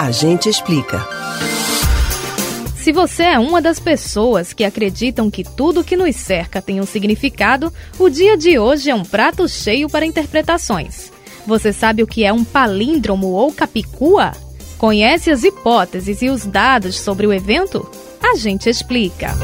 A 0.00 0.10
gente 0.10 0.48
explica. 0.48 1.06
Se 2.74 2.90
você 2.90 3.24
é 3.24 3.38
uma 3.38 3.60
das 3.60 3.78
pessoas 3.78 4.54
que 4.54 4.64
acreditam 4.64 5.30
que 5.30 5.44
tudo 5.44 5.84
que 5.84 5.94
nos 5.94 6.16
cerca 6.16 6.62
tem 6.62 6.80
um 6.80 6.86
significado, 6.86 7.70
o 7.98 8.08
dia 8.08 8.34
de 8.34 8.58
hoje 8.58 8.88
é 8.88 8.94
um 8.94 9.04
prato 9.04 9.46
cheio 9.46 9.90
para 9.90 10.06
interpretações. 10.06 11.12
Você 11.46 11.70
sabe 11.70 12.02
o 12.02 12.06
que 12.06 12.24
é 12.24 12.32
um 12.32 12.44
palíndromo 12.44 13.26
ou 13.26 13.52
capicua? 13.52 14.32
Conhece 14.78 15.30
as 15.30 15.44
hipóteses 15.44 16.22
e 16.22 16.30
os 16.30 16.46
dados 16.46 16.98
sobre 16.98 17.26
o 17.26 17.32
evento? 17.32 17.86
A 18.22 18.36
gente 18.36 18.70
explica. 18.70 19.34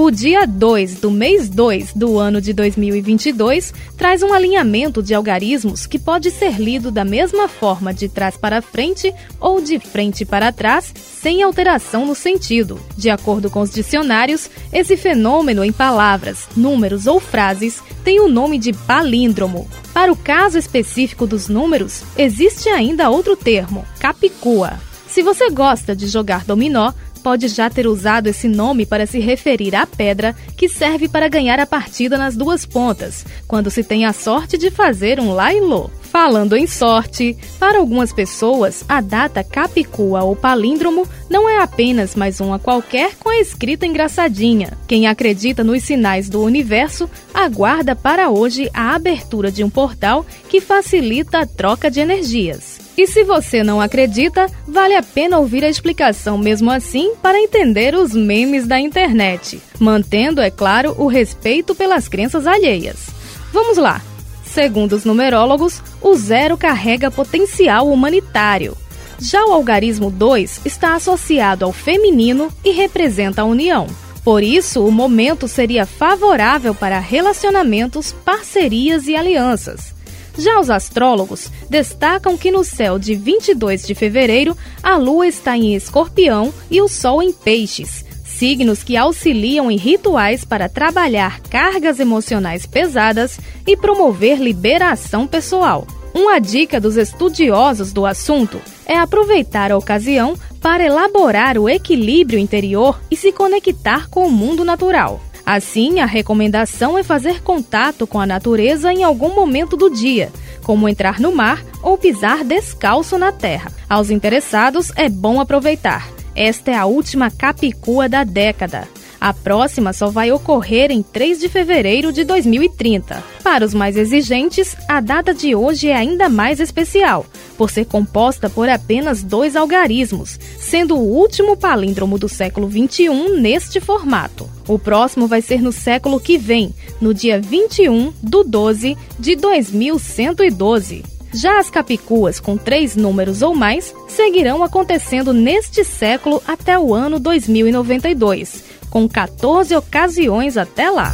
O 0.00 0.12
dia 0.12 0.46
2 0.46 1.00
do 1.00 1.10
mês 1.10 1.48
2 1.48 1.92
do 1.92 2.20
ano 2.20 2.40
de 2.40 2.52
2022 2.52 3.74
traz 3.96 4.22
um 4.22 4.32
alinhamento 4.32 5.02
de 5.02 5.12
algarismos 5.12 5.88
que 5.88 5.98
pode 5.98 6.30
ser 6.30 6.60
lido 6.60 6.92
da 6.92 7.04
mesma 7.04 7.48
forma 7.48 7.92
de 7.92 8.08
trás 8.08 8.36
para 8.36 8.62
frente 8.62 9.12
ou 9.40 9.60
de 9.60 9.80
frente 9.80 10.24
para 10.24 10.52
trás, 10.52 10.94
sem 10.94 11.42
alteração 11.42 12.06
no 12.06 12.14
sentido. 12.14 12.78
De 12.96 13.10
acordo 13.10 13.50
com 13.50 13.60
os 13.60 13.72
dicionários, 13.72 14.48
esse 14.72 14.96
fenômeno 14.96 15.64
em 15.64 15.72
palavras, 15.72 16.46
números 16.56 17.08
ou 17.08 17.18
frases 17.18 17.82
tem 18.04 18.20
o 18.20 18.28
nome 18.28 18.56
de 18.56 18.72
palíndromo. 18.72 19.68
Para 19.92 20.12
o 20.12 20.16
caso 20.16 20.56
específico 20.58 21.26
dos 21.26 21.48
números, 21.48 22.04
existe 22.16 22.68
ainda 22.68 23.10
outro 23.10 23.34
termo, 23.34 23.84
capicua. 23.98 24.78
Se 25.08 25.22
você 25.22 25.50
gosta 25.50 25.96
de 25.96 26.06
jogar 26.06 26.44
dominó, 26.44 26.92
pode 27.18 27.48
já 27.48 27.68
ter 27.68 27.86
usado 27.86 28.28
esse 28.28 28.48
nome 28.48 28.86
para 28.86 29.06
se 29.06 29.18
referir 29.18 29.74
à 29.74 29.86
pedra 29.86 30.34
que 30.56 30.68
serve 30.68 31.08
para 31.08 31.28
ganhar 31.28 31.58
a 31.58 31.66
partida 31.66 32.16
nas 32.16 32.36
duas 32.36 32.64
pontas, 32.64 33.24
quando 33.46 33.70
se 33.70 33.82
tem 33.82 34.04
a 34.04 34.12
sorte 34.12 34.56
de 34.56 34.70
fazer 34.70 35.18
um 35.18 35.32
lailô. 35.32 35.90
Falando 36.02 36.56
em 36.56 36.66
sorte, 36.66 37.36
para 37.58 37.78
algumas 37.78 38.12
pessoas, 38.12 38.82
a 38.88 39.00
data 39.00 39.44
capicua 39.44 40.24
ou 40.24 40.34
palíndromo 40.34 41.06
não 41.28 41.48
é 41.48 41.60
apenas 41.60 42.14
mais 42.14 42.40
uma 42.40 42.58
qualquer 42.58 43.14
com 43.16 43.28
a 43.28 43.40
escrita 43.40 43.84
engraçadinha. 43.84 44.72
Quem 44.86 45.06
acredita 45.06 45.62
nos 45.62 45.82
sinais 45.82 46.28
do 46.28 46.42
universo 46.42 47.10
aguarda 47.34 47.94
para 47.94 48.30
hoje 48.30 48.70
a 48.72 48.94
abertura 48.94 49.52
de 49.52 49.62
um 49.62 49.68
portal 49.68 50.24
que 50.48 50.60
facilita 50.60 51.40
a 51.40 51.46
troca 51.46 51.90
de 51.90 52.00
energias. 52.00 52.77
E 52.98 53.06
se 53.06 53.22
você 53.22 53.62
não 53.62 53.80
acredita, 53.80 54.50
vale 54.66 54.96
a 54.96 55.02
pena 55.04 55.38
ouvir 55.38 55.64
a 55.64 55.68
explicação 55.68 56.36
mesmo 56.36 56.68
assim 56.68 57.14
para 57.22 57.38
entender 57.38 57.94
os 57.94 58.12
memes 58.12 58.66
da 58.66 58.80
internet, 58.80 59.62
mantendo, 59.78 60.40
é 60.40 60.50
claro, 60.50 60.96
o 60.98 61.06
respeito 61.06 61.76
pelas 61.76 62.08
crenças 62.08 62.44
alheias. 62.44 63.06
Vamos 63.52 63.78
lá! 63.78 64.02
Segundo 64.44 64.94
os 64.94 65.04
numerólogos, 65.04 65.80
o 66.02 66.16
zero 66.16 66.58
carrega 66.58 67.08
potencial 67.08 67.88
humanitário. 67.88 68.76
Já 69.20 69.44
o 69.44 69.52
algarismo 69.52 70.10
2 70.10 70.62
está 70.64 70.96
associado 70.96 71.64
ao 71.64 71.72
feminino 71.72 72.52
e 72.64 72.72
representa 72.72 73.42
a 73.42 73.44
união. 73.44 73.86
Por 74.24 74.42
isso, 74.42 74.84
o 74.84 74.90
momento 74.90 75.46
seria 75.46 75.86
favorável 75.86 76.74
para 76.74 76.98
relacionamentos, 76.98 78.12
parcerias 78.24 79.06
e 79.06 79.14
alianças. 79.14 79.96
Já 80.38 80.60
os 80.60 80.70
astrólogos 80.70 81.50
destacam 81.68 82.38
que 82.38 82.52
no 82.52 82.62
céu 82.62 82.96
de 82.96 83.16
22 83.16 83.84
de 83.84 83.92
fevereiro, 83.92 84.56
a 84.80 84.96
Lua 84.96 85.26
está 85.26 85.56
em 85.56 85.74
Escorpião 85.74 86.54
e 86.70 86.80
o 86.80 86.86
Sol 86.86 87.20
em 87.20 87.32
Peixes, 87.32 88.04
signos 88.24 88.84
que 88.84 88.96
auxiliam 88.96 89.68
em 89.68 89.76
rituais 89.76 90.44
para 90.44 90.68
trabalhar 90.68 91.40
cargas 91.40 91.98
emocionais 91.98 92.66
pesadas 92.66 93.40
e 93.66 93.76
promover 93.76 94.38
liberação 94.38 95.26
pessoal. 95.26 95.84
Uma 96.14 96.38
dica 96.38 96.80
dos 96.80 96.96
estudiosos 96.96 97.92
do 97.92 98.06
assunto 98.06 98.60
é 98.86 98.96
aproveitar 98.96 99.72
a 99.72 99.76
ocasião 99.76 100.36
para 100.60 100.84
elaborar 100.84 101.58
o 101.58 101.68
equilíbrio 101.68 102.38
interior 102.38 103.00
e 103.10 103.16
se 103.16 103.32
conectar 103.32 104.08
com 104.08 104.26
o 104.26 104.30
mundo 104.30 104.64
natural. 104.64 105.20
Assim, 105.50 105.98
a 105.98 106.04
recomendação 106.04 106.98
é 106.98 107.02
fazer 107.02 107.42
contato 107.42 108.06
com 108.06 108.20
a 108.20 108.26
natureza 108.26 108.92
em 108.92 109.02
algum 109.02 109.34
momento 109.34 109.78
do 109.78 109.88
dia, 109.88 110.30
como 110.62 110.86
entrar 110.86 111.18
no 111.18 111.34
mar 111.34 111.64
ou 111.82 111.96
pisar 111.96 112.44
descalço 112.44 113.16
na 113.16 113.32
terra. 113.32 113.72
Aos 113.88 114.10
interessados, 114.10 114.92
é 114.94 115.08
bom 115.08 115.40
aproveitar. 115.40 116.06
Esta 116.36 116.72
é 116.72 116.74
a 116.74 116.84
última 116.84 117.30
capicua 117.30 118.10
da 118.10 118.24
década. 118.24 118.86
A 119.20 119.32
próxima 119.32 119.92
só 119.92 120.10
vai 120.10 120.30
ocorrer 120.30 120.90
em 120.92 121.02
3 121.02 121.40
de 121.40 121.48
fevereiro 121.48 122.12
de 122.12 122.22
2030. 122.24 123.22
Para 123.42 123.64
os 123.64 123.74
mais 123.74 123.96
exigentes, 123.96 124.76
a 124.86 125.00
data 125.00 125.34
de 125.34 125.54
hoje 125.54 125.88
é 125.88 125.96
ainda 125.96 126.28
mais 126.28 126.60
especial, 126.60 127.26
por 127.56 127.70
ser 127.70 127.86
composta 127.86 128.48
por 128.48 128.68
apenas 128.68 129.22
dois 129.22 129.56
algarismos, 129.56 130.38
sendo 130.60 130.96
o 130.96 131.02
último 131.02 131.56
palíndromo 131.56 132.16
do 132.16 132.28
século 132.28 132.70
XXI 132.70 133.08
neste 133.40 133.80
formato. 133.80 134.48
O 134.68 134.78
próximo 134.78 135.26
vai 135.26 135.42
ser 135.42 135.60
no 135.60 135.72
século 135.72 136.20
que 136.20 136.38
vem, 136.38 136.72
no 137.00 137.12
dia 137.12 137.40
21 137.40 138.12
do 138.22 138.44
12 138.44 138.96
de 139.18 139.34
2112. 139.34 141.02
Já 141.32 141.58
as 141.58 141.68
capicuas 141.68 142.40
com 142.40 142.56
três 142.56 142.96
números 142.96 143.42
ou 143.42 143.54
mais 143.54 143.94
seguirão 144.06 144.62
acontecendo 144.62 145.32
neste 145.32 145.84
século 145.84 146.42
até 146.46 146.78
o 146.78 146.94
ano 146.94 147.18
2092, 147.18 148.64
com 148.90 149.08
14 149.08 149.74
ocasiões 149.76 150.56
até 150.56 150.90
lá. 150.90 151.12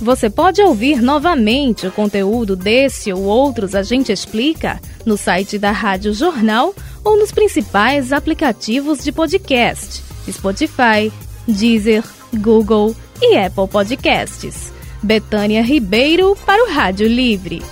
Você 0.00 0.28
pode 0.28 0.60
ouvir 0.60 1.00
novamente 1.00 1.86
o 1.86 1.92
conteúdo 1.92 2.56
desse 2.56 3.12
ou 3.12 3.22
outros 3.22 3.74
A 3.74 3.84
Gente 3.84 4.10
Explica 4.10 4.80
no 5.06 5.16
site 5.16 5.58
da 5.58 5.70
Rádio 5.70 6.12
Jornal 6.12 6.74
ou 7.04 7.16
nos 7.16 7.30
principais 7.30 8.12
aplicativos 8.12 9.02
de 9.04 9.12
podcast: 9.12 10.02
Spotify, 10.28 11.12
Deezer, 11.46 12.02
Google 12.34 12.96
e 13.20 13.36
Apple 13.36 13.68
Podcasts. 13.68 14.72
Betânia 15.02 15.62
Ribeiro 15.62 16.36
para 16.44 16.64
o 16.64 16.72
Rádio 16.72 17.06
Livre. 17.06 17.62